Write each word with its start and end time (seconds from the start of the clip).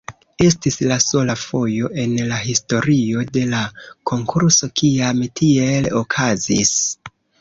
Estis 0.43 0.77
la 0.91 0.95
sola 1.07 1.33
fojo 1.41 1.89
en 2.03 2.15
la 2.31 2.39
historio 2.47 3.21
de 3.37 3.43
la 3.53 3.59
konkurso 4.13 4.71
kiam 4.81 5.21
tiele 5.43 5.93
okazis. 6.01 6.73